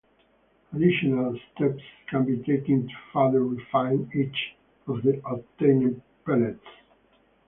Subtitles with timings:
[0.75, 4.55] Additional steps can be taken to further refine each
[4.87, 6.65] of the obtained pellets.